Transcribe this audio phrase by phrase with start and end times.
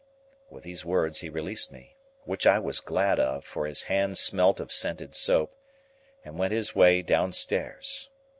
[0.49, 4.71] With those words, he released me—which I was glad of, for his hand smelt of
[4.71, 8.09] scented soap—and went his way downstairs.